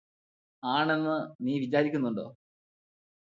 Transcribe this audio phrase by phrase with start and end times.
[0.63, 2.25] ആണെന്ന് നീ വിചാരിക്കുന്നുണ്ടോ